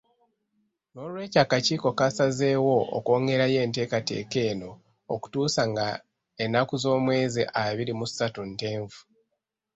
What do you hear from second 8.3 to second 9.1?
Ntenvu